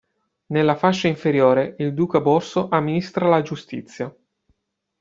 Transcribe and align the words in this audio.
Nella 0.47 0.73
fascia 0.73 1.07
inferiore 1.07 1.75
il 1.77 1.93
duca 1.93 2.19
Borso 2.21 2.69
amministra 2.69 3.27
la 3.27 3.43
giustizia. 3.43 4.11